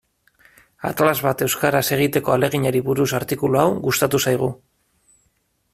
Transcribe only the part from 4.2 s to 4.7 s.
zaigu.